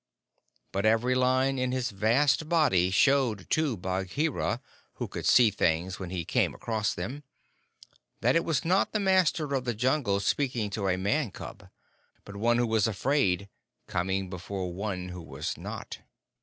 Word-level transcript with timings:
But 0.71 0.83
every 0.83 1.13
line 1.13 1.59
in 1.59 1.71
his 1.71 1.91
vast 1.91 2.49
body 2.49 2.89
showed 2.89 3.47
to 3.51 3.77
Bagheera, 3.77 4.59
who 4.95 5.07
could 5.07 5.27
see 5.27 5.51
things 5.51 5.99
when 5.99 6.09
he 6.09 6.25
came 6.25 6.55
across 6.55 6.95
them, 6.95 7.21
that 8.21 8.35
it 8.35 8.43
was 8.43 8.65
not 8.65 8.93
the 8.93 8.99
Master 8.99 9.53
of 9.53 9.63
the 9.63 9.75
Jungle 9.75 10.19
speaking 10.19 10.71
to 10.71 10.87
a 10.87 10.97
Man 10.97 11.29
cub, 11.29 11.69
but 12.25 12.35
one 12.35 12.57
who 12.57 12.65
was 12.65 12.87
afraid 12.87 13.47
coming 13.85 14.27
before 14.27 14.73
one 14.73 15.09
who 15.09 15.21
was 15.21 15.55
not. 15.55 15.99